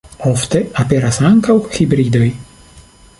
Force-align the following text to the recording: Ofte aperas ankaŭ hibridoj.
Ofte 0.29 0.61
aperas 0.83 1.21
ankaŭ 1.29 1.57
hibridoj. 1.77 2.27